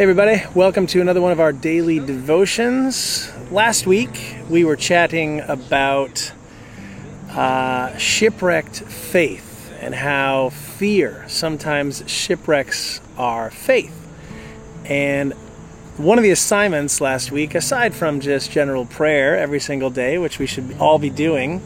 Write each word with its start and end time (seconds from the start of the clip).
Hey, 0.00 0.04
everybody, 0.04 0.42
welcome 0.54 0.86
to 0.86 1.02
another 1.02 1.20
one 1.20 1.30
of 1.30 1.40
our 1.40 1.52
daily 1.52 1.98
devotions. 2.00 3.30
Last 3.50 3.86
week 3.86 4.36
we 4.48 4.64
were 4.64 4.74
chatting 4.74 5.40
about 5.40 6.32
uh, 7.28 7.94
shipwrecked 7.98 8.76
faith 8.80 9.70
and 9.78 9.94
how 9.94 10.48
fear 10.48 11.26
sometimes 11.28 12.02
shipwrecks 12.06 13.02
our 13.18 13.50
faith. 13.50 13.94
And 14.86 15.34
one 15.98 16.16
of 16.16 16.24
the 16.24 16.30
assignments 16.30 17.02
last 17.02 17.30
week, 17.30 17.54
aside 17.54 17.94
from 17.94 18.20
just 18.20 18.50
general 18.50 18.86
prayer 18.86 19.36
every 19.36 19.60
single 19.60 19.90
day, 19.90 20.16
which 20.16 20.38
we 20.38 20.46
should 20.46 20.78
all 20.80 20.98
be 20.98 21.10
doing, 21.10 21.60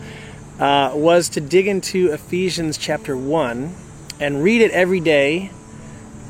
uh, 0.59 0.91
was 0.93 1.29
to 1.29 1.41
dig 1.41 1.69
into 1.69 2.10
Ephesians 2.10 2.79
chapter 2.79 3.16
1 3.16 3.73
and 4.19 4.43
read 4.43 4.60
it 4.60 4.73
every 4.73 4.98
day 4.98 5.52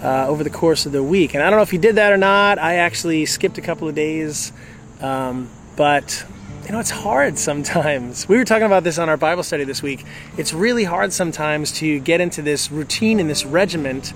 uh, 0.05 0.27
over 0.29 0.45
the 0.45 0.51
course 0.51 0.85
of 0.85 0.93
the 0.93 1.03
week. 1.03 1.35
And 1.35 1.43
I 1.43 1.49
don't 1.49 1.59
know 1.59 1.63
if 1.63 1.73
you 1.73 1.79
did 1.79 1.97
that 1.97 2.13
or 2.13 2.19
not. 2.19 2.59
I 2.59 2.77
actually 2.77 3.25
skipped 3.25 3.57
a 3.59 3.63
couple 3.63 3.89
of 3.89 3.95
days. 3.95 4.53
Um, 5.01 5.49
but, 5.77 6.25
you 6.67 6.73
know, 6.73 6.79
it's 6.79 6.91
hard 6.91 7.39
sometimes. 7.39 8.29
We 8.29 8.37
were 8.37 8.45
talking 8.45 8.67
about 8.67 8.85
this 8.85 8.99
on 8.99 9.09
our 9.09 9.17
Bible 9.17 9.43
study 9.43 9.65
this 9.65 9.83
week. 9.83 10.05
It's 10.37 10.53
really 10.53 10.85
hard 10.85 11.13
sometimes 11.13 11.73
to 11.79 11.99
get 12.01 12.21
into 12.21 12.43
this 12.43 12.71
routine 12.71 13.19
and 13.19 13.29
this 13.29 13.45
regiment 13.45 14.13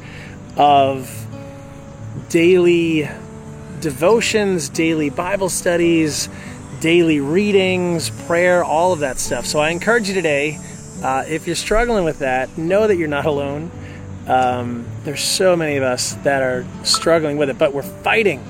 of 0.56 1.26
daily 2.28 3.08
devotions, 3.80 4.68
daily 4.68 5.08
Bible 5.08 5.48
studies, 5.48 6.28
daily 6.80 7.20
readings, 7.20 8.10
prayer, 8.26 8.62
all 8.62 8.92
of 8.92 9.00
that 9.00 9.18
stuff. 9.18 9.46
So 9.46 9.58
I 9.58 9.70
encourage 9.70 10.08
you 10.08 10.14
today, 10.14 10.58
uh, 11.02 11.24
if 11.26 11.46
you're 11.46 11.56
struggling 11.56 12.04
with 12.04 12.18
that, 12.20 12.56
know 12.58 12.86
that 12.86 12.96
you're 12.96 13.08
not 13.08 13.24
alone. 13.24 13.70
Um, 14.28 14.86
there's 15.04 15.22
so 15.22 15.56
many 15.56 15.76
of 15.76 15.82
us 15.82 16.12
that 16.22 16.42
are 16.42 16.66
struggling 16.84 17.38
with 17.38 17.48
it, 17.48 17.58
but 17.58 17.72
we're 17.72 17.82
fighting 17.82 18.44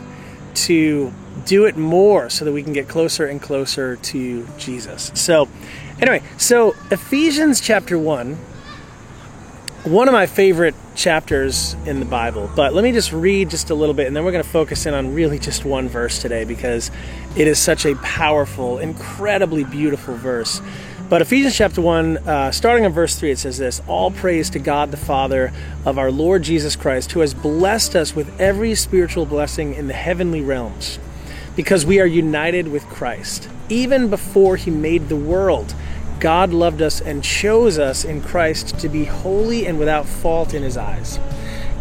to 0.55 1.12
do 1.45 1.65
it 1.67 1.77
more 1.77 2.29
so 2.29 2.45
that 2.45 2.53
we 2.53 2.62
can 2.62 2.73
get 2.73 2.89
closer 2.89 3.27
and 3.27 3.41
closer 3.41 3.97
to 3.97 4.47
Jesus. 4.59 5.12
So, 5.15 5.49
anyway, 6.01 6.23
so 6.37 6.75
Ephesians 6.91 7.61
chapter 7.61 7.99
1, 7.99 8.37
one 9.89 10.06
of 10.06 10.12
my 10.12 10.27
favorite 10.27 10.75
chapters 10.94 11.75
in 11.86 11.98
the 11.98 12.05
Bible, 12.05 12.50
but 12.55 12.75
let 12.75 12.84
me 12.84 12.92
just 12.92 13.11
read 13.11 13.48
just 13.48 13.70
a 13.70 13.75
little 13.75 13.94
bit 13.94 14.06
and 14.06 14.14
then 14.14 14.22
we're 14.22 14.33
going 14.33 14.44
to 14.44 14.50
focus 14.50 14.84
in 14.84 14.92
on 14.92 15.14
really 15.14 15.39
just 15.39 15.64
one 15.64 15.89
verse 15.89 16.20
today 16.20 16.44
because 16.44 16.91
it 17.36 17.48
is 17.48 17.58
such 17.58 17.86
a 17.86 17.94
powerful, 17.97 18.78
incredibly 18.78 19.64
beautiful 19.64 20.14
verse. 20.14 20.61
But 21.09 21.22
Ephesians 21.22 21.56
chapter 21.56 21.81
1, 21.81 22.19
uh, 22.19 22.53
starting 22.53 22.84
in 22.84 22.92
verse 22.92 23.19
3, 23.19 23.31
it 23.31 23.39
says 23.39 23.56
this 23.56 23.81
All 23.86 24.11
praise 24.11 24.50
to 24.50 24.59
God 24.59 24.91
the 24.91 24.98
Father 24.98 25.53
of 25.86 25.97
our 25.97 26.11
Lord 26.11 26.42
Jesus 26.42 26.77
Christ, 26.77 27.12
who 27.12 27.20
has 27.20 27.33
blessed 27.33 27.97
us 27.97 28.14
with 28.14 28.39
every 28.39 28.75
spiritual 28.75 29.25
blessing 29.25 29.72
in 29.72 29.86
the 29.86 29.94
heavenly 29.94 30.42
realms, 30.42 30.98
because 31.56 31.86
we 31.86 31.98
are 31.98 32.06
united 32.06 32.69
with 32.69 32.84
Christ. 32.89 33.48
Even 33.70 34.11
before 34.11 34.56
he 34.56 34.70
made 34.70 35.09
the 35.09 35.16
world, 35.16 35.75
God 36.20 36.52
loved 36.52 36.83
us 36.83 37.00
and 37.00 37.22
chose 37.22 37.78
us 37.78 38.05
in 38.05 38.22
Christ 38.22 38.78
to 38.80 38.88
be 38.88 39.05
holy 39.05 39.66
and 39.66 39.78
without 39.78 40.06
fault 40.06 40.55
in 40.55 40.62
his 40.62 40.77
eyes. 40.77 41.19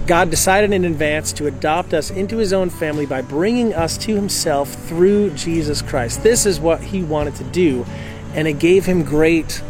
God 0.05 0.29
decided 0.29 0.71
in 0.71 0.85
advance 0.85 1.33
to 1.33 1.47
adopt 1.47 1.93
us 1.93 2.11
into 2.11 2.37
his 2.37 2.53
own 2.53 2.69
family 2.69 3.05
by 3.05 3.21
bringing 3.21 3.73
us 3.73 3.97
to 3.99 4.15
himself 4.15 4.73
through 4.87 5.31
Jesus 5.31 5.81
Christ. 5.81 6.23
This 6.23 6.45
is 6.45 6.59
what 6.59 6.81
he 6.81 7.03
wanted 7.03 7.35
to 7.35 7.43
do 7.45 7.85
and 8.33 8.47
it 8.47 8.59
gave 8.59 8.85
him 8.85 9.03
great 9.03 9.61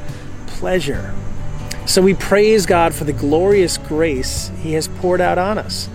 pleasure. 0.45 1.13
So 1.85 2.01
we 2.01 2.13
praise 2.13 2.65
God 2.65 2.93
for 2.93 3.05
the 3.05 3.13
glorious 3.13 3.77
grace 3.77 4.51
he 4.61 4.73
has 4.73 4.89
poured 4.89 5.21
out 5.21 5.37
on 5.37 5.57
us 5.57 5.89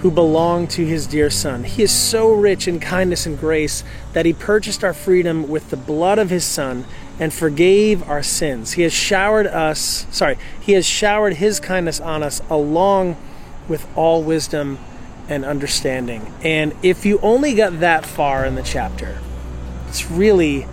who 0.00 0.10
belong 0.10 0.66
to 0.66 0.84
his 0.84 1.06
dear 1.06 1.30
Son. 1.30 1.62
He 1.62 1.82
is 1.82 1.92
so 1.92 2.32
rich 2.32 2.66
in 2.66 2.80
kindness 2.80 3.26
and 3.26 3.38
grace 3.38 3.84
that 4.14 4.24
he 4.26 4.32
purchased 4.32 4.82
our 4.82 4.94
freedom 4.94 5.48
with 5.48 5.70
the 5.70 5.76
blood 5.76 6.18
of 6.18 6.30
his 6.30 6.44
Son 6.44 6.84
and 7.20 7.32
forgave 7.32 8.08
our 8.08 8.22
sins. 8.22 8.72
He 8.72 8.82
has 8.82 8.94
showered 8.94 9.46
us, 9.46 10.06
sorry, 10.10 10.38
he 10.58 10.72
has 10.72 10.86
showered 10.86 11.34
his 11.34 11.60
kindness 11.60 12.00
on 12.00 12.22
us 12.22 12.40
along 12.48 13.16
with 13.68 13.86
all 13.94 14.22
wisdom 14.22 14.78
and 15.28 15.44
understanding. 15.44 16.32
And 16.42 16.74
if 16.82 17.04
you 17.04 17.20
only 17.20 17.54
got 17.54 17.80
that 17.80 18.06
far 18.06 18.44
in 18.46 18.54
the 18.54 18.62
chapter, 18.62 19.18
it's 19.86 20.10
really 20.10 20.66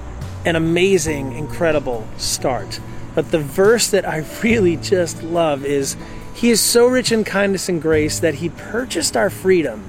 an 0.46 0.56
amazing, 0.56 1.34
incredible 1.34 2.08
start. 2.18 2.80
But 3.14 3.32
the 3.32 3.40
verse 3.40 3.90
that 3.92 4.08
I 4.08 4.26
really 4.44 4.78
just 4.78 5.22
love 5.22 5.66
is 5.66 5.98
He 6.34 6.50
is 6.50 6.62
so 6.62 6.88
rich 6.88 7.12
in 7.12 7.26
kindness 7.26 7.68
and 7.68 7.82
grace 7.82 8.20
that 8.20 8.36
He 8.36 8.50
purchased 8.50 9.18
our 9.18 9.30
freedom 9.30 9.84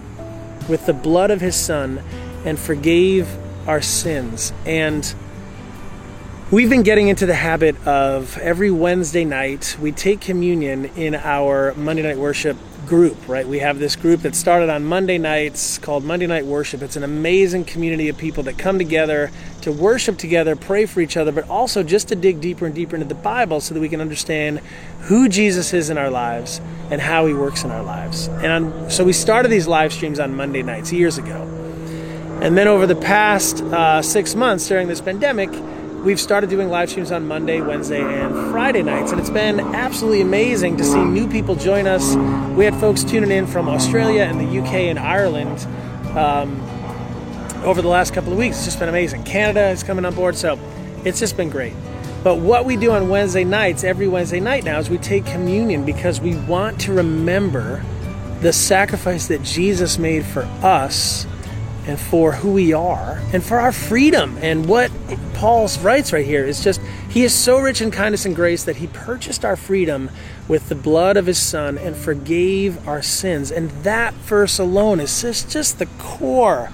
with 0.69 0.87
the 0.87 0.93
blood 0.93 1.31
of 1.31 1.41
His 1.41 1.55
Son 1.55 2.03
and 2.45 2.59
forgave 2.59 3.29
our 3.69 3.81
sins. 3.81 4.53
And 4.67 5.15
we've 6.51 6.71
been 6.71 6.83
getting 6.83 7.09
into 7.09 7.27
the 7.27 7.35
habit 7.35 7.77
of 7.87 8.39
every 8.39 8.71
Wednesday 8.71 9.25
night, 9.25 9.77
we 9.81 9.93
take 9.93 10.21
communion 10.21 10.87
in 10.97 11.15
our 11.15 11.75
Monday 11.75 12.03
night 12.03 12.17
worship 12.17 12.57
group, 12.87 13.17
right? 13.29 13.47
We 13.47 13.59
have 13.59 13.79
this 13.79 13.97
group 13.97 14.23
that 14.23 14.35
started 14.35 14.71
on 14.71 14.83
Monday 14.83 15.19
nights 15.19 15.77
called 15.77 16.05
Monday 16.05 16.27
Night 16.27 16.47
Worship. 16.47 16.81
It's 16.81 16.97
an 16.97 17.05
amazing 17.05 17.67
community 17.67 18.09
of 18.09 18.17
people 18.17 18.43
that 18.45 18.57
come 18.57 18.79
together 18.79 19.31
to 19.61 19.71
worship 19.71 20.17
together, 20.17 20.57
pray 20.57 20.87
for 20.87 21.03
each 21.03 21.19
other, 21.19 21.33
but 21.33 21.47
also 21.51 21.83
just 21.83 22.09
to 22.09 22.17
dig 22.17 22.41
deeper 22.41 22.65
and 22.65 22.75
deeper 22.75 22.97
into 22.97 23.07
the 23.07 23.15
Bible 23.15 23.61
so 23.61 23.75
that 23.75 23.81
we 23.81 23.91
can 23.91 24.01
understand 24.01 24.61
who 25.03 25.29
Jesus 25.29 25.75
is 25.75 25.91
in 25.91 25.99
our 25.99 26.09
lives 26.09 26.63
and 26.91 27.03
how 27.03 27.27
he 27.27 27.35
works 27.35 27.63
in 27.63 27.71
our 27.71 27.83
lives. 27.83 28.29
And 28.29 28.47
on, 28.47 28.91
so 28.91 29.05
we 29.05 29.13
started 29.13 29.51
these 29.51 29.69
live 29.69 29.93
streams 29.93 30.19
on 30.19 30.35
Monday 30.35 30.63
nights 30.63 30.95
years 30.95 31.19
ago. 31.19 31.43
And 32.41 32.57
then 32.57 32.69
over 32.69 32.87
the 32.87 32.97
past 32.97 33.61
uh, 33.61 34.01
six 34.01 34.35
months 34.35 34.67
during 34.67 34.89
this 34.89 35.03
pandemic, 35.03 35.51
we've 36.05 36.21
started 36.21 36.49
doing 36.51 36.69
live 36.69 36.91
streams 36.91 37.11
on 37.11 37.27
Monday, 37.27 37.61
Wednesday, 37.61 38.01
and 38.01 38.35
Friday 38.51 38.83
nights, 38.83 39.11
and 39.11 39.21
it's 39.21 39.31
been 39.31 39.61
absolutely 39.61 40.21
amazing 40.21 40.77
to 40.77 40.85
see 40.85 41.03
new 41.03 41.29
people 41.29 41.55
join 41.55 41.87
us. 41.87 42.15
We 42.57 42.65
had 42.65 42.75
folks 42.77 43.05
tuning 43.05 43.31
in 43.31 43.47
from 43.47 43.69
Australia 43.69 44.23
and 44.23 44.41
the 44.41 44.61
UK 44.61 44.75
and 44.75 44.99
Ireland 44.99 45.67
um, 46.17 46.61
over 47.65 47.83
the 47.83 47.89
last 47.89 48.15
couple 48.15 48.33
of 48.33 48.39
weeks. 48.39 48.57
It's 48.57 48.67
just 48.67 48.79
been 48.79 48.89
amazing. 48.89 49.25
Canada 49.25 49.69
is 49.69 49.83
coming 49.83 50.05
on 50.05 50.15
board, 50.15 50.37
so 50.37 50.59
it's 51.05 51.19
just 51.21 51.37
been 51.37 51.51
great. 51.51 51.75
But 52.23 52.37
what 52.37 52.65
we 52.65 52.77
do 52.77 52.91
on 52.93 53.09
Wednesday 53.09 53.45
nights, 53.45 53.85
every 53.85 54.09
Wednesday 54.09 54.41
night 54.41 54.65
now, 54.65 54.79
is 54.79 54.91
we 54.91 54.99
take 54.99 55.25
communion 55.27 55.85
because 55.85 56.21
we 56.21 56.37
want 56.37 56.81
to 56.83 56.93
remember 56.93 57.83
the 58.41 58.53
sacrifice 58.53 59.29
that 59.29 59.43
Jesus 59.43 59.99
made 59.99 60.25
for 60.25 60.43
us 60.63 61.27
and 61.89 61.99
for 61.99 62.33
who 62.33 62.53
we 62.53 62.75
are 62.75 63.21
and 63.33 63.43
for 63.43 63.59
our 63.59 63.73
freedom. 63.73 64.39
And 64.43 64.67
what 64.67 64.93
Paul 65.33 65.69
writes 65.81 66.13
right 66.13 66.25
here 66.25 66.45
is 66.45 66.63
just, 66.63 66.83
He 67.09 67.25
is 67.25 67.35
so 67.35 67.59
rich 67.59 67.81
in 67.81 67.91
kindness 67.91 68.27
and 68.27 68.37
grace 68.37 68.63
that 68.65 68.77
He 68.77 68.87
purchased 68.89 69.43
our 69.43 69.57
freedom 69.57 70.11
with 70.47 70.69
the 70.69 70.75
blood 70.75 71.17
of 71.17 71.25
His 71.25 71.39
Son 71.39 71.79
and 71.79 71.97
forgave 71.97 72.87
our 72.87 73.01
sins. 73.01 73.51
And 73.51 73.71
that 73.85 74.13
verse 74.15 74.59
alone 74.59 75.01
is 75.01 75.23
just, 75.23 75.51
just 75.51 75.79
the 75.79 75.87
core 75.99 76.71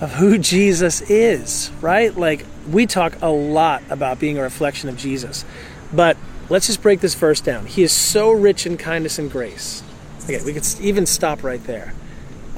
of 0.00 0.14
who 0.14 0.38
Jesus 0.38 1.02
is, 1.02 1.70
right? 1.82 2.16
Like, 2.16 2.46
we 2.70 2.86
talk 2.86 3.20
a 3.20 3.28
lot 3.28 3.82
about 3.90 4.18
being 4.18 4.38
a 4.38 4.42
reflection 4.42 4.88
of 4.88 4.96
Jesus. 4.96 5.44
But 5.92 6.16
let's 6.48 6.66
just 6.66 6.80
break 6.80 7.00
this 7.00 7.14
verse 7.14 7.42
down. 7.42 7.66
He 7.66 7.82
is 7.82 7.92
so 7.92 8.32
rich 8.32 8.64
in 8.64 8.78
kindness 8.78 9.18
and 9.18 9.30
grace. 9.30 9.82
Okay, 10.24 10.42
we 10.42 10.54
could 10.54 10.66
even 10.80 11.04
stop 11.04 11.42
right 11.42 11.62
there. 11.64 11.92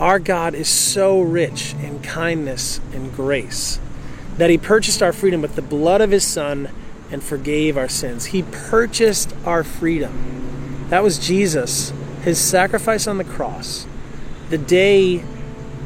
Our 0.00 0.18
God 0.18 0.54
is 0.54 0.66
so 0.66 1.20
rich 1.20 1.74
in 1.74 2.00
kindness 2.00 2.80
and 2.94 3.14
grace 3.14 3.78
that 4.38 4.48
He 4.48 4.56
purchased 4.56 5.02
our 5.02 5.12
freedom 5.12 5.42
with 5.42 5.56
the 5.56 5.62
blood 5.62 6.00
of 6.00 6.10
His 6.10 6.26
Son 6.26 6.70
and 7.10 7.22
forgave 7.22 7.76
our 7.76 7.88
sins. 7.88 8.26
He 8.26 8.42
purchased 8.44 9.34
our 9.44 9.62
freedom. 9.62 10.86
That 10.88 11.02
was 11.02 11.18
Jesus, 11.18 11.92
His 12.22 12.38
sacrifice 12.38 13.06
on 13.06 13.18
the 13.18 13.24
cross, 13.24 13.86
the 14.48 14.56
day 14.56 15.22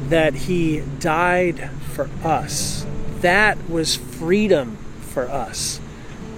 that 0.09 0.35
He 0.35 0.85
died 1.01 1.71
for 1.93 2.09
us. 2.23 2.87
That 3.21 3.69
was 3.69 3.97
freedom 3.97 4.77
for 5.01 5.29
us. 5.29 5.81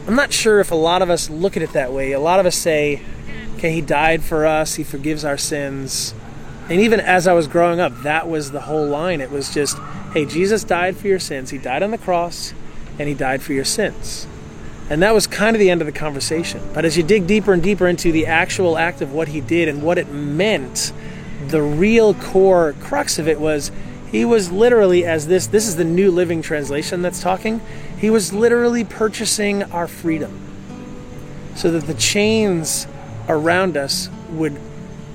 I'm 0.06 0.14
not 0.14 0.32
sure 0.32 0.60
if 0.60 0.70
a 0.70 0.76
lot 0.76 1.02
of 1.02 1.10
us 1.10 1.28
look 1.28 1.58
at 1.58 1.62
it 1.62 1.74
that 1.74 1.92
way. 1.92 2.12
A 2.12 2.20
lot 2.20 2.40
of 2.40 2.46
us 2.46 2.56
say, 2.56 3.02
okay, 3.56 3.72
He 3.72 3.82
died 3.82 4.22
for 4.22 4.46
us, 4.46 4.76
He 4.76 4.82
forgives 4.82 5.26
our 5.26 5.36
sins 5.36 6.14
and 6.68 6.80
even 6.80 7.00
as 7.00 7.26
I 7.26 7.32
was 7.32 7.46
growing 7.46 7.78
up, 7.78 8.02
that 8.02 8.28
was 8.28 8.50
the 8.50 8.62
whole 8.62 8.86
line. 8.86 9.20
It 9.20 9.30
was 9.30 9.54
just, 9.54 9.78
hey, 10.12 10.24
Jesus 10.24 10.64
died 10.64 10.96
for 10.96 11.06
your 11.06 11.20
sins. 11.20 11.50
He 11.50 11.58
died 11.58 11.82
on 11.82 11.92
the 11.92 11.98
cross, 11.98 12.54
and 12.98 13.08
he 13.08 13.14
died 13.14 13.42
for 13.42 13.52
your 13.52 13.64
sins. 13.64 14.26
And 14.90 15.02
that 15.02 15.14
was 15.14 15.26
kind 15.26 15.54
of 15.54 15.60
the 15.60 15.70
end 15.70 15.80
of 15.80 15.86
the 15.86 15.92
conversation. 15.92 16.60
But 16.72 16.84
as 16.84 16.96
you 16.96 17.02
dig 17.02 17.26
deeper 17.26 17.52
and 17.52 17.62
deeper 17.62 17.86
into 17.86 18.12
the 18.12 18.26
actual 18.26 18.78
act 18.78 19.00
of 19.00 19.12
what 19.12 19.28
he 19.28 19.40
did 19.40 19.68
and 19.68 19.82
what 19.82 19.98
it 19.98 20.08
meant, 20.10 20.92
the 21.48 21.62
real 21.62 22.14
core 22.14 22.74
crux 22.80 23.18
of 23.18 23.28
it 23.28 23.40
was 23.40 23.70
he 24.10 24.24
was 24.24 24.50
literally 24.50 25.04
as 25.04 25.26
this 25.26 25.48
this 25.48 25.66
is 25.66 25.76
the 25.76 25.84
new 25.84 26.10
living 26.10 26.40
translation 26.42 27.02
that's 27.02 27.20
talking 27.20 27.60
he 27.98 28.08
was 28.08 28.32
literally 28.32 28.84
purchasing 28.84 29.62
our 29.64 29.86
freedom 29.86 30.40
so 31.54 31.70
that 31.70 31.86
the 31.86 31.94
chains 31.94 32.86
around 33.28 33.76
us 33.76 34.08
would 34.30 34.58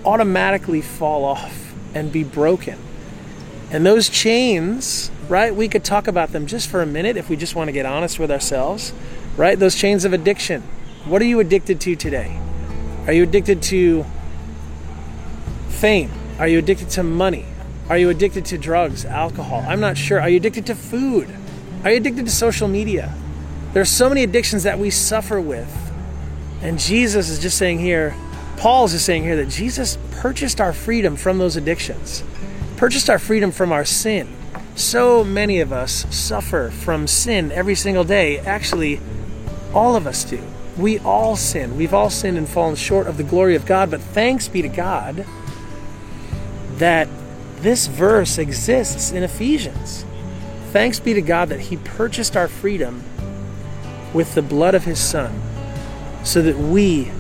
automatically 0.06 0.81
fall 0.81 1.24
off 1.24 1.74
and 1.94 2.12
be 2.12 2.24
broken. 2.24 2.77
And 3.71 3.86
those 3.86 4.09
chains, 4.09 5.12
right? 5.30 5.56
We 5.56 5.68
could 5.68 5.83
talk 5.83 6.07
about 6.07 6.31
them 6.31 6.45
just 6.45 6.69
for 6.69 6.81
a 6.81 6.86
minute 6.86 7.18
if 7.18 7.30
we 7.30 7.36
just 7.36 7.56
want 7.56 7.69
to 7.69 7.71
get 7.71 7.86
honest 7.86 8.19
with 8.19 8.31
ourselves, 8.31 8.94
right? 9.38 9.57
Those 9.57 9.75
chains 9.75 10.03
of 10.03 10.13
addiction. 10.13 10.63
What 11.06 11.21
are 11.21 11.25
you 11.25 11.39
addicted 11.39 11.80
to 11.81 11.95
today? 11.95 12.38
Are 13.07 13.13
you 13.13 13.24
addicted 13.24 13.62
to 13.63 14.06
fame? 15.69 16.12
Are 16.38 16.47
you 16.47 16.59
addicted 16.59 16.89
to 16.92 17.04
money? 17.04 17.45
Are 17.89 17.97
you 17.97 18.09
addicted 18.09 18.45
to 18.45 18.57
drugs, 18.57 19.06
alcohol? 19.06 19.63
I'm 19.68 19.80
not 19.80 19.97
sure. 19.97 20.21
Are 20.21 20.30
you 20.30 20.38
addicted 20.38 20.65
to 20.68 20.75
food? 20.75 21.27
Are 21.83 21.92
you 21.92 21.97
addicted 21.97 22.25
to 22.25 22.31
social 22.31 22.68
media? 22.68 23.13
There 23.74 23.81
are 23.81 23.86
so 23.86 24.09
many 24.09 24.24
addictions 24.24 24.63
that 24.63 24.80
we 24.80 24.89
suffer 24.89 25.42
with. 25.42 25.92
And 26.62 26.77
Jesus 26.77 27.30
is 27.30 27.39
just 27.39 27.57
saying 27.57 27.80
here, 27.80 28.15
Paul 28.62 28.86
is 28.86 29.04
saying 29.04 29.24
here 29.24 29.36
that 29.38 29.50
Jesus 29.50 29.98
purchased 30.12 30.62
our 30.62 30.72
freedom 30.72 31.16
from 31.16 31.40
those 31.40 31.58
addictions 31.58 32.24
purchased 32.81 33.12
our 33.12 33.19
freedom 33.19 33.52
from 33.52 33.72
our 33.72 33.86
sin. 33.86 34.28
So 34.74 35.24
many 35.24 35.60
of 35.60 35.72
us 35.72 36.08
suffer 36.10 36.72
from 36.72 37.06
sin 37.06 37.52
every 37.52 37.75
single 37.75 38.04
day. 38.04 38.40
Actually, 38.40 39.00
all 39.72 39.96
of 39.96 40.08
us 40.08 40.24
do. 40.24 40.42
We 40.78 40.98
all 40.98 41.36
sin. 41.36 41.78
We've 41.78 41.94
all 41.94 42.10
sinned 42.10 42.40
and 42.40 42.50
fallen 42.50 42.75
short 42.75 43.06
of 43.06 43.18
the 43.18 43.24
glory 43.24 43.56
of 43.56 43.68
God, 43.68 43.92
but 43.92 44.02
thanks 44.02 44.48
be 44.48 44.64
to 44.64 44.68
God 44.68 45.28
that 46.78 47.07
this 47.57 47.86
verse 47.86 48.40
exists 48.40 49.12
in 49.12 49.22
Ephesians. 49.22 50.04
Thanks 50.72 51.00
be 51.00 51.14
to 51.14 51.22
God 51.22 51.50
that 51.50 51.60
He 51.60 51.78
purchased 51.78 52.36
our 52.36 52.48
freedom 52.48 53.04
with 54.12 54.34
the 54.34 54.42
blood 54.42 54.74
of 54.74 54.86
His 54.86 55.00
Son 55.00 55.40
so 56.24 56.42
that 56.42 56.57
we 56.57 57.12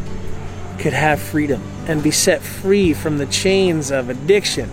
could 0.81 0.93
have 0.93 1.21
freedom 1.21 1.61
and 1.87 2.01
be 2.01 2.09
set 2.09 2.41
free 2.41 2.91
from 2.93 3.19
the 3.19 3.27
chains 3.27 3.91
of 3.91 4.09
addiction, 4.09 4.69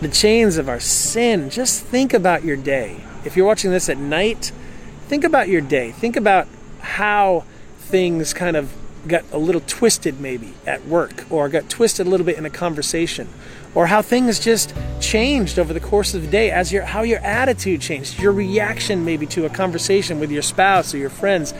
the 0.00 0.08
chains 0.08 0.56
of 0.56 0.68
our 0.68 0.78
sin. 0.78 1.50
Just 1.50 1.84
think 1.84 2.14
about 2.14 2.44
your 2.44 2.56
day. 2.56 3.02
If 3.24 3.36
you're 3.36 3.46
watching 3.46 3.72
this 3.72 3.88
at 3.88 3.98
night, 3.98 4.52
think 5.08 5.24
about 5.24 5.48
your 5.48 5.60
day. 5.60 5.90
Think 5.90 6.16
about 6.16 6.46
how 6.80 7.44
things 7.78 8.32
kind 8.32 8.56
of 8.56 8.72
got 9.08 9.24
a 9.32 9.38
little 9.38 9.62
twisted 9.66 10.20
maybe 10.20 10.54
at 10.66 10.86
work 10.86 11.24
or 11.30 11.48
got 11.48 11.68
twisted 11.68 12.06
a 12.06 12.10
little 12.10 12.26
bit 12.26 12.36
in 12.36 12.44
a 12.44 12.50
conversation 12.50 13.28
or 13.74 13.86
how 13.86 14.02
things 14.02 14.38
just 14.38 14.74
changed 15.00 15.58
over 15.58 15.72
the 15.72 15.80
course 15.80 16.14
of 16.14 16.22
the 16.22 16.28
day 16.28 16.50
as 16.50 16.72
your 16.72 16.82
how 16.82 17.02
your 17.02 17.20
attitude 17.20 17.80
changed 17.80 18.18
your 18.18 18.32
reaction 18.32 19.04
maybe 19.04 19.24
to 19.24 19.46
a 19.46 19.48
conversation 19.48 20.20
with 20.20 20.30
your 20.30 20.42
spouse 20.42 20.92
or 20.92 20.98
your 20.98 21.10
friends 21.10 21.54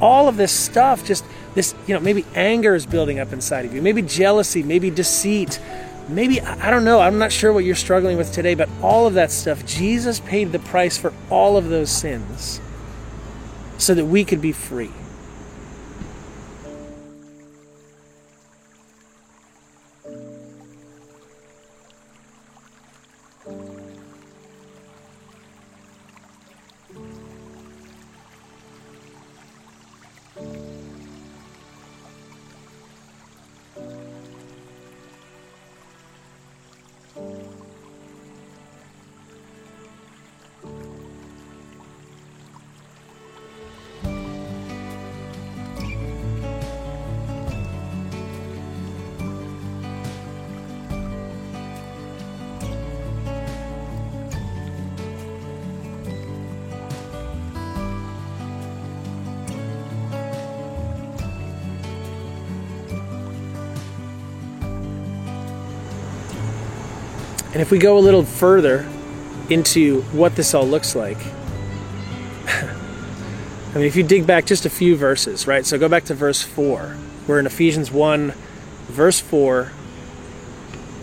all 0.00 0.28
of 0.28 0.36
this 0.36 0.52
stuff 0.52 1.04
just 1.04 1.24
this 1.54 1.74
you 1.86 1.94
know 1.94 2.00
maybe 2.00 2.24
anger 2.34 2.74
is 2.74 2.86
building 2.86 3.18
up 3.18 3.32
inside 3.32 3.64
of 3.64 3.74
you. 3.74 3.82
Maybe 3.82 4.02
jealousy 4.02 4.62
maybe 4.62 4.90
deceit. 4.90 5.60
Maybe 6.08 6.40
I 6.40 6.70
don't 6.70 6.84
know, 6.84 7.00
I'm 7.00 7.18
not 7.18 7.32
sure 7.32 7.52
what 7.52 7.64
you're 7.64 7.74
struggling 7.74 8.18
with 8.18 8.30
today, 8.30 8.54
but 8.54 8.68
all 8.82 9.06
of 9.06 9.14
that 9.14 9.30
stuff, 9.30 9.64
Jesus 9.64 10.20
paid 10.20 10.52
the 10.52 10.58
price 10.58 10.98
for 10.98 11.14
all 11.30 11.56
of 11.56 11.70
those 11.70 11.90
sins 11.90 12.60
so 13.78 13.94
that 13.94 14.04
we 14.04 14.24
could 14.24 14.42
be 14.42 14.52
free. 14.52 14.90
And 67.54 67.62
if 67.62 67.70
we 67.70 67.78
go 67.78 67.96
a 67.96 68.00
little 68.00 68.24
further 68.24 68.84
into 69.48 70.02
what 70.10 70.34
this 70.34 70.54
all 70.54 70.66
looks 70.66 70.96
like, 70.96 71.18
I 72.46 73.74
mean, 73.76 73.84
if 73.84 73.94
you 73.94 74.02
dig 74.02 74.26
back 74.26 74.44
just 74.44 74.66
a 74.66 74.70
few 74.70 74.96
verses, 74.96 75.46
right? 75.46 75.64
So 75.64 75.78
go 75.78 75.88
back 75.88 76.04
to 76.06 76.14
verse 76.14 76.42
4. 76.42 76.96
We're 77.28 77.38
in 77.38 77.46
Ephesians 77.46 77.92
1, 77.92 78.34
verse 78.88 79.20
4. 79.20 79.70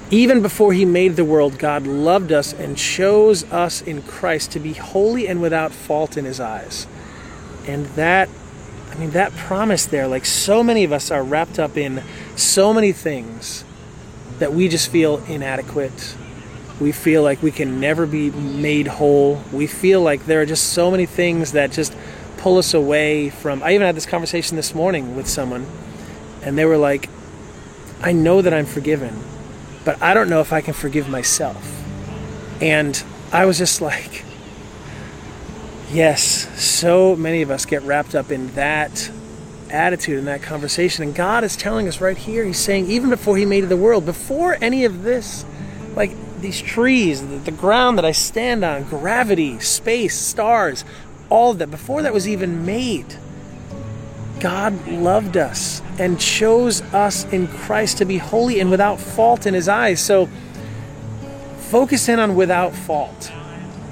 Even 0.09 0.41
before 0.41 0.73
he 0.73 0.83
made 0.83 1.15
the 1.15 1.23
world, 1.23 1.57
God 1.57 1.87
loved 1.87 2.33
us 2.33 2.51
and 2.51 2.77
chose 2.77 3.49
us 3.49 3.81
in 3.81 4.01
Christ 4.01 4.51
to 4.51 4.59
be 4.59 4.73
holy 4.73 5.29
and 5.29 5.41
without 5.41 5.71
fault 5.71 6.17
in 6.17 6.25
his 6.25 6.41
eyes. 6.41 6.85
And 7.65 7.85
that, 7.95 8.27
I 8.91 8.95
mean, 8.95 9.11
that 9.11 9.31
promise 9.37 9.85
there, 9.85 10.05
like 10.05 10.25
so 10.25 10.63
many 10.63 10.83
of 10.83 10.91
us 10.91 11.11
are 11.11 11.23
wrapped 11.23 11.59
up 11.59 11.77
in 11.77 12.03
so 12.35 12.73
many 12.73 12.91
things 12.91 13.63
that 14.39 14.53
we 14.53 14.67
just 14.67 14.89
feel 14.89 15.23
inadequate, 15.25 16.17
we 16.81 16.91
feel 16.91 17.21
like 17.21 17.43
we 17.43 17.51
can 17.51 17.79
never 17.79 18.07
be 18.07 18.31
made 18.31 18.87
whole. 18.87 19.39
We 19.53 19.67
feel 19.67 20.01
like 20.01 20.25
there 20.25 20.41
are 20.41 20.47
just 20.47 20.73
so 20.73 20.89
many 20.89 21.05
things 21.05 21.51
that 21.51 21.71
just 21.71 21.95
pull 22.37 22.57
us 22.57 22.73
away 22.73 23.29
from. 23.29 23.61
I 23.61 23.75
even 23.75 23.85
had 23.85 23.95
this 23.95 24.07
conversation 24.07 24.57
this 24.57 24.73
morning 24.73 25.15
with 25.15 25.27
someone, 25.27 25.67
and 26.41 26.57
they 26.57 26.65
were 26.65 26.77
like, 26.77 27.07
I 28.01 28.13
know 28.13 28.41
that 28.41 28.51
I'm 28.51 28.65
forgiven, 28.65 29.15
but 29.85 30.01
I 30.01 30.15
don't 30.15 30.27
know 30.27 30.41
if 30.41 30.51
I 30.51 30.61
can 30.61 30.73
forgive 30.73 31.07
myself. 31.07 31.63
And 32.59 33.01
I 33.31 33.45
was 33.45 33.59
just 33.59 33.79
like, 33.79 34.25
yes, 35.91 36.23
so 36.59 37.15
many 37.15 37.43
of 37.43 37.51
us 37.51 37.65
get 37.67 37.83
wrapped 37.83 38.15
up 38.15 38.31
in 38.31 38.47
that 38.55 39.11
attitude 39.69 40.17
in 40.17 40.25
that 40.25 40.41
conversation. 40.41 41.03
And 41.03 41.13
God 41.13 41.43
is 41.43 41.55
telling 41.55 41.87
us 41.87 42.01
right 42.01 42.17
here, 42.17 42.43
He's 42.43 42.57
saying, 42.57 42.89
even 42.89 43.11
before 43.11 43.37
He 43.37 43.45
made 43.45 43.61
the 43.65 43.77
world, 43.77 44.03
before 44.03 44.57
any 44.59 44.83
of 44.83 45.03
this, 45.03 45.45
these 46.41 46.61
trees, 46.61 47.21
the, 47.21 47.37
the 47.37 47.51
ground 47.51 47.97
that 47.97 48.05
I 48.05 48.11
stand 48.11 48.63
on, 48.63 48.83
gravity, 48.83 49.59
space, 49.59 50.17
stars, 50.17 50.83
all 51.29 51.51
of 51.51 51.59
that, 51.59 51.71
before 51.71 52.01
that 52.01 52.13
was 52.13 52.27
even 52.27 52.65
made, 52.65 53.15
God 54.39 54.87
loved 54.87 55.37
us 55.37 55.81
and 55.99 56.19
chose 56.19 56.81
us 56.93 57.25
in 57.25 57.47
Christ 57.47 57.99
to 57.99 58.05
be 58.05 58.17
holy 58.17 58.59
and 58.59 58.71
without 58.71 58.99
fault 58.99 59.45
in 59.45 59.53
His 59.53 59.69
eyes. 59.69 60.03
So 60.03 60.27
focus 61.69 62.09
in 62.09 62.19
on 62.19 62.35
without 62.35 62.73
fault, 62.73 63.31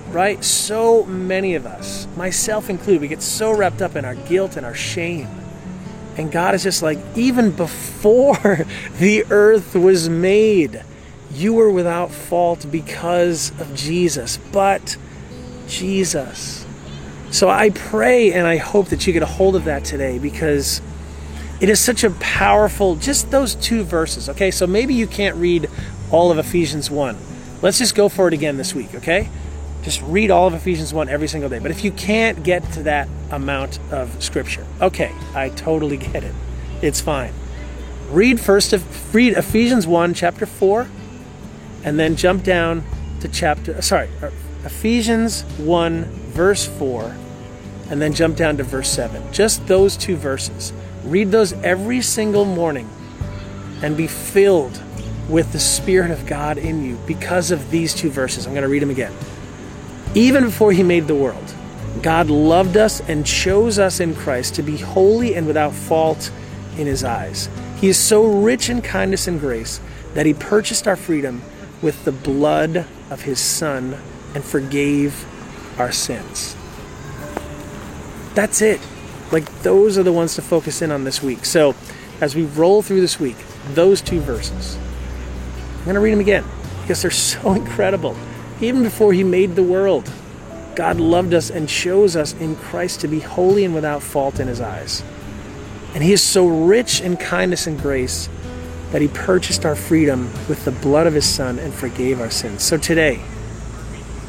right? 0.09 0.43
So 0.43 1.05
many 1.05 1.55
of 1.55 1.65
us, 1.65 2.07
myself 2.17 2.69
included, 2.69 3.01
we 3.01 3.07
get 3.07 3.21
so 3.21 3.55
wrapped 3.55 3.81
up 3.81 3.95
in 3.95 4.05
our 4.05 4.15
guilt 4.15 4.57
and 4.57 4.65
our 4.65 4.73
shame. 4.73 5.27
And 6.17 6.31
God 6.31 6.55
is 6.55 6.63
just 6.63 6.81
like, 6.81 6.99
even 7.15 7.51
before 7.51 8.67
the 8.99 9.23
earth 9.29 9.75
was 9.75 10.09
made, 10.09 10.83
you 11.31 11.53
were 11.53 11.69
without 11.69 12.11
fault 12.11 12.65
because 12.71 13.51
of 13.59 13.75
Jesus, 13.75 14.37
but 14.51 14.97
Jesus. 15.67 16.65
So 17.31 17.49
I 17.49 17.69
pray 17.69 18.33
and 18.33 18.47
I 18.47 18.57
hope 18.57 18.87
that 18.87 19.05
you 19.05 19.13
get 19.13 19.21
a 19.21 19.27
hold 19.27 19.55
of 19.55 19.65
that 19.65 19.85
today 19.85 20.17
because 20.17 20.81
it 21.61 21.69
is 21.69 21.79
such 21.79 22.03
a 22.03 22.09
powerful, 22.11 22.95
just 22.95 23.31
those 23.31 23.55
two 23.55 23.83
verses. 23.83 24.29
Okay, 24.29 24.49
so 24.49 24.65
maybe 24.65 24.93
you 24.93 25.05
can't 25.05 25.35
read 25.35 25.69
all 26.11 26.31
of 26.31 26.37
Ephesians 26.37 26.89
1. 26.89 27.17
Let's 27.61 27.77
just 27.77 27.93
go 27.93 28.09
for 28.09 28.27
it 28.27 28.33
again 28.33 28.57
this 28.57 28.73
week, 28.73 28.95
okay? 28.95 29.29
Just 29.83 30.01
read 30.03 30.31
all 30.31 30.47
of 30.47 30.53
Ephesians 30.53 30.93
1 30.93 31.09
every 31.09 31.27
single 31.27 31.49
day. 31.49 31.59
But 31.59 31.71
if 31.71 31.83
you 31.83 31.91
can't 31.91 32.43
get 32.43 32.63
to 32.73 32.83
that 32.83 33.07
amount 33.29 33.79
of 33.91 34.23
scripture, 34.23 34.65
okay, 34.81 35.13
I 35.35 35.49
totally 35.49 35.97
get 35.97 36.23
it. 36.23 36.33
It's 36.81 37.01
fine. 37.01 37.33
Read 38.09 38.39
first, 38.39 38.73
read 39.13 39.33
Ephesians 39.33 39.85
1, 39.85 40.13
chapter 40.15 40.45
4, 40.45 40.87
and 41.83 41.99
then 41.99 42.15
jump 42.15 42.43
down 42.43 42.83
to 43.21 43.27
chapter, 43.27 43.81
sorry, 43.81 44.09
uh, 44.21 44.29
Ephesians 44.65 45.43
1, 45.57 46.03
verse 46.03 46.65
4, 46.65 47.15
and 47.89 48.01
then 48.01 48.13
jump 48.13 48.35
down 48.35 48.57
to 48.57 48.63
verse 48.63 48.89
7. 48.89 49.31
Just 49.31 49.65
those 49.67 49.97
two 49.97 50.15
verses. 50.15 50.73
Read 51.03 51.31
those 51.31 51.53
every 51.63 52.01
single 52.01 52.45
morning 52.45 52.89
and 53.81 53.95
be 53.95 54.07
filled 54.07 54.81
with 55.29 55.51
the 55.53 55.59
Spirit 55.59 56.11
of 56.11 56.25
God 56.25 56.57
in 56.57 56.83
you 56.83 56.97
because 57.07 57.51
of 57.51 57.71
these 57.71 57.93
two 57.93 58.09
verses. 58.09 58.45
I'm 58.45 58.53
going 58.53 58.63
to 58.63 58.69
read 58.69 58.81
them 58.81 58.89
again. 58.89 59.13
Even 60.15 60.45
before 60.45 60.71
He 60.71 60.83
made 60.83 61.07
the 61.07 61.15
world, 61.15 61.53
God 62.01 62.29
loved 62.29 62.77
us 62.77 62.99
and 63.01 63.25
chose 63.25 63.79
us 63.79 63.99
in 63.99 64.15
Christ 64.15 64.55
to 64.55 64.63
be 64.63 64.77
holy 64.77 65.35
and 65.35 65.47
without 65.47 65.73
fault 65.73 66.31
in 66.77 66.87
His 66.87 67.03
eyes. 67.03 67.49
He 67.77 67.87
is 67.87 67.97
so 67.97 68.25
rich 68.25 68.69
in 68.69 68.81
kindness 68.81 69.27
and 69.27 69.39
grace 69.39 69.79
that 70.13 70.25
He 70.25 70.33
purchased 70.33 70.87
our 70.87 70.95
freedom 70.95 71.41
with 71.81 72.05
the 72.05 72.11
blood 72.11 72.85
of 73.09 73.21
his 73.21 73.39
Son 73.39 73.97
and 74.35 74.43
forgave 74.43 75.25
our 75.79 75.91
sins. 75.91 76.55
That's 78.35 78.61
it. 78.61 78.79
Like, 79.31 79.61
those 79.61 79.97
are 79.97 80.03
the 80.03 80.13
ones 80.13 80.35
to 80.35 80.41
focus 80.41 80.81
in 80.81 80.91
on 80.91 81.03
this 81.03 81.21
week. 81.21 81.45
So, 81.45 81.75
as 82.21 82.35
we 82.35 82.43
roll 82.45 82.81
through 82.81 83.01
this 83.01 83.19
week, 83.19 83.37
those 83.73 84.01
two 84.01 84.19
verses, 84.19 84.77
I'm 85.77 85.85
going 85.85 85.95
to 85.95 86.01
read 86.01 86.11
them 86.11 86.19
again 86.19 86.45
because 86.81 87.01
they're 87.01 87.11
so 87.11 87.53
incredible. 87.53 88.15
Even 88.61 88.83
before 88.83 89.13
he 89.13 89.23
made 89.23 89.55
the 89.55 89.63
world, 89.63 90.11
God 90.75 90.99
loved 90.99 91.33
us 91.33 91.49
and 91.49 91.67
chose 91.69 92.15
us 92.15 92.33
in 92.33 92.55
Christ 92.55 93.01
to 93.01 93.07
be 93.07 93.19
holy 93.19 93.65
and 93.65 93.73
without 93.73 94.01
fault 94.01 94.39
in 94.39 94.47
his 94.47 94.61
eyes. 94.61 95.03
And 95.93 96.03
he 96.03 96.13
is 96.13 96.23
so 96.23 96.47
rich 96.47 97.01
in 97.01 97.17
kindness 97.17 97.67
and 97.67 97.79
grace 97.79 98.29
that 98.91 99.01
he 99.01 99.07
purchased 99.07 99.65
our 99.65 99.75
freedom 99.75 100.31
with 100.47 100.65
the 100.65 100.71
blood 100.71 101.07
of 101.07 101.13
his 101.13 101.25
son 101.25 101.59
and 101.59 101.73
forgave 101.73 102.19
our 102.19 102.31
sins. 102.31 102.63
So 102.63 102.77
today, 102.77 103.21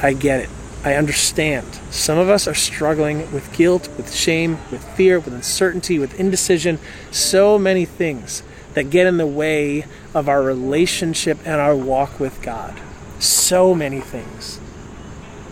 I 0.03 0.13
get 0.13 0.41
it. 0.41 0.51
I 0.83 0.95
understand. 0.95 1.67
Some 1.91 2.19
of 2.19 2.29
us 2.29 2.47
are 2.47 2.55
struggling 2.55 3.31
with 3.33 3.53
guilt, 3.55 3.89
with 3.97 4.15
shame, 4.15 4.59
with 4.71 4.83
fear, 4.97 5.19
with 5.19 5.35
uncertainty, 5.35 5.99
with 5.99 6.19
indecision, 6.19 6.79
so 7.11 7.59
many 7.59 7.85
things 7.85 8.43
that 8.75 8.89
get 8.89 9.07
in 9.07 9.17
the 9.17 9.27
way 9.27 9.85
of 10.15 10.29
our 10.29 10.43
relationship 10.43 11.39
and 11.45 11.61
our 11.61 11.77
walk 11.77 12.19
with 12.19 12.41
God. 12.41 12.81
So 13.19 13.75
many 13.75 14.01
things. 14.01 14.59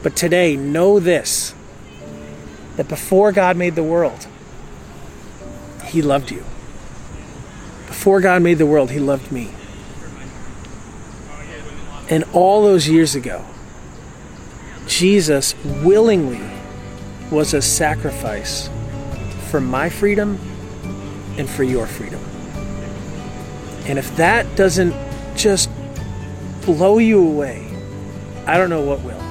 But 0.03 0.17
today, 0.17 0.57
know 0.57 1.00
this 1.00 1.55
that 2.77 2.88
before 2.88 3.33
God 3.33 3.57
made 3.57 3.75
the 3.75 3.83
world, 3.83 4.27
He 5.85 6.00
loved 6.00 6.31
you. 6.31 6.45
Before 7.88 8.21
God 8.21 8.42
made 8.42 8.59
the 8.59 8.66
world, 8.66 8.90
He 8.90 9.00
loved 9.00 9.33
me. 9.33 9.50
And 12.09 12.25
all 12.33 12.62
those 12.62 12.88
years 12.88 13.14
ago, 13.14 13.45
Jesus 14.87 15.54
willingly 15.83 16.40
was 17.30 17.52
a 17.52 17.61
sacrifice 17.61 18.71
for 19.50 19.61
my 19.61 19.88
freedom 19.88 20.38
and 21.37 21.49
for 21.49 21.64
your 21.64 21.87
freedom. 21.87 22.21
And 23.87 23.99
if 23.99 24.16
that 24.16 24.57
doesn't 24.57 24.95
just 25.37 25.71
blow 26.62 26.99
you 26.99 27.26
away, 27.26 27.66
I 28.47 28.57
don't 28.57 28.71
know 28.71 28.83
what 28.83 29.00
will. 29.02 29.23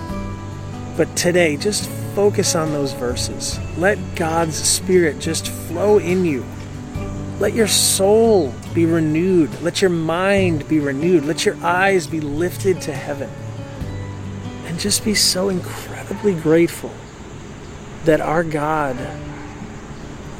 But 0.97 1.15
today, 1.15 1.57
just 1.57 1.89
focus 2.15 2.55
on 2.55 2.71
those 2.71 2.93
verses. 2.93 3.59
Let 3.77 3.99
God's 4.15 4.55
Spirit 4.55 5.19
just 5.19 5.47
flow 5.47 5.99
in 5.99 6.25
you. 6.25 6.43
Let 7.39 7.53
your 7.53 7.67
soul 7.67 8.53
be 8.74 8.86
renewed. 8.86 9.62
Let 9.62 9.82
your 9.82 9.91
mind 9.91 10.67
be 10.67 10.79
renewed. 10.79 11.24
Let 11.25 11.46
your 11.46 11.56
eyes 11.63 12.08
be 12.08 12.20
lifted 12.20 12.82
to 12.82 12.94
heaven 12.94 13.29
and 14.65 14.79
just 14.79 15.06
be 15.06 15.13
so 15.13 15.50
incredibly 15.50 16.34
grateful 16.34 16.91
that 18.06 18.22
our 18.22 18.44
God, 18.44 18.96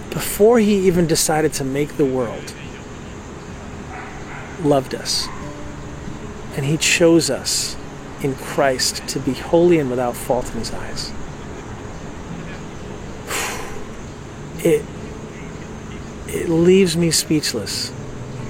before 0.10 0.58
He 0.60 0.88
even 0.88 1.06
decided 1.06 1.54
to 1.54 1.64
make 1.64 1.98
the 1.98 2.06
world, 2.06 2.54
loved 4.64 4.96
us. 4.96 5.28
And 6.56 6.66
He 6.66 6.78
chose 6.78 7.30
us 7.30 7.76
in 8.24 8.34
Christ 8.36 9.08
to 9.10 9.20
be 9.20 9.34
holy 9.34 9.78
and 9.78 9.90
without 9.90 10.16
fault 10.16 10.52
in 10.52 10.60
His 10.60 10.74
eyes. 10.74 11.14
It, 14.66 14.84
it 16.30 16.50
leaves 16.50 16.98
me 16.98 17.12
speechless 17.12 17.92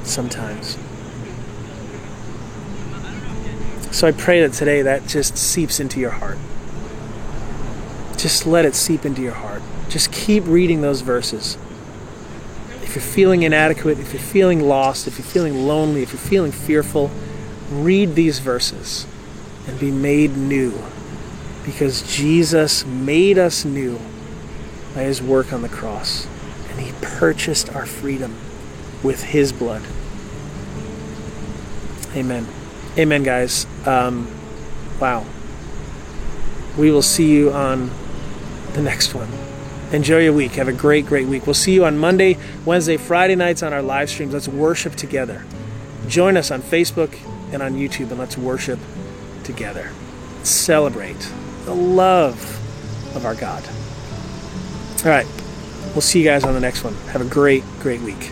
sometimes. 0.04 0.78
So 3.92 4.08
I 4.08 4.12
pray 4.12 4.42
that 4.42 4.54
today 4.54 4.84
that 4.84 5.08
just 5.08 5.38
seeps 5.38 5.80
into 5.80 6.00
your 6.00 6.12
heart. 6.12 6.38
Just 8.18 8.46
let 8.46 8.66
it 8.66 8.76
seep 8.76 9.06
into 9.06 9.22
your 9.22 9.34
heart. 9.34 9.62
Just 9.90 10.12
keep 10.12 10.44
reading 10.46 10.82
those 10.82 11.02
verses. 11.02 11.58
If 12.84 12.96
you're 12.96 13.02
feeling 13.02 13.44
inadequate, 13.44 14.00
if 14.00 14.14
you're 14.14 14.22
feeling 14.22 14.62
lost, 14.62 15.08
if 15.08 15.18
you're 15.18 15.26
feeling 15.26 15.66
lonely, 15.68 16.04
if 16.04 16.12
you're 16.12 16.20
feeling 16.20 16.52
fearful, 16.52 17.12
read 17.72 18.16
these 18.16 18.40
verses 18.40 19.06
and 19.68 19.80
be 19.80 19.92
made 19.92 20.38
new. 20.38 20.74
Because 21.66 22.02
Jesus 22.16 22.86
made 22.86 23.38
us 23.38 23.66
new 23.66 24.00
by 24.96 25.02
his 25.02 25.22
work 25.22 25.52
on 25.52 25.62
the 25.62 25.70
cross. 25.70 26.28
Purchased 27.02 27.74
our 27.76 27.86
freedom 27.86 28.36
with 29.04 29.24
his 29.24 29.52
blood. 29.52 29.84
Amen. 32.16 32.48
Amen, 32.98 33.24
guys. 33.24 33.66
Um, 33.86 34.28
wow. 35.00 35.26
We 36.78 36.92
will 36.92 37.02
see 37.02 37.32
you 37.32 37.52
on 37.52 37.92
the 38.74 38.82
next 38.82 39.14
one. 39.14 39.30
Enjoy 39.92 40.20
your 40.20 40.34
week. 40.34 40.54
Have 40.54 40.68
a 40.68 40.74
great, 40.74 41.06
great 41.06 41.28
week. 41.28 41.48
We'll 41.48 41.54
see 41.54 41.74
you 41.74 41.86
on 41.86 41.98
Monday, 41.98 42.38
Wednesday, 42.66 42.98
Friday 42.98 43.36
nights 43.36 43.64
on 43.64 43.72
our 43.72 43.82
live 43.82 44.10
streams. 44.10 44.34
Let's 44.34 44.48
worship 44.48 44.96
together. 44.96 45.46
Join 46.08 46.38
us 46.38 46.52
on 46.52 46.62
Facebook 46.62 47.18
and 47.54 47.62
on 47.62 47.76
YouTube 47.76 48.10
and 48.10 48.20
let's 48.20 48.38
worship 48.38 48.80
together. 49.44 49.92
Celebrate 50.44 51.32
the 51.66 51.74
love 51.74 52.36
of 53.16 53.26
our 53.26 53.36
God. 53.36 53.64
All 55.06 55.12
right. 55.12 55.28
We'll 55.94 56.02
see 56.02 56.20
you 56.20 56.26
guys 56.26 56.44
on 56.44 56.54
the 56.54 56.60
next 56.60 56.84
one. 56.84 56.94
Have 57.12 57.22
a 57.22 57.30
great, 57.30 57.64
great 57.80 58.02
week. 58.02 58.32